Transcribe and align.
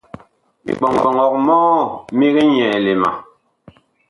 Miɓɔŋɔg 0.65 1.33
mɔɔ 1.45 1.73
mig 2.17 2.35
nyɛɛle 2.51 2.91
ma. 3.01 3.11